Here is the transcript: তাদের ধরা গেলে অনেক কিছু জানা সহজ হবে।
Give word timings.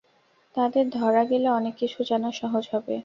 তাদের 0.55 0.85
ধরা 0.89 1.23
গেলে 1.25 1.47
অনেক 1.49 1.73
কিছু 1.77 1.99
জানা 2.03 2.29
সহজ 2.31 2.63
হবে। 2.73 2.95